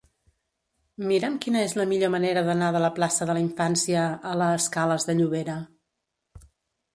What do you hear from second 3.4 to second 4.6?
Infància a la